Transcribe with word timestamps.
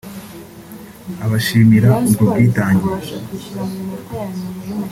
abashimira 1.25 1.89
ubwo 2.07 2.23
bwitange 2.31 2.87